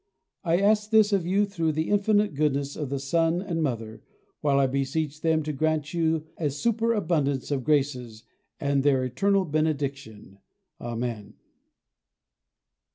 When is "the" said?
1.73-1.91, 2.89-2.97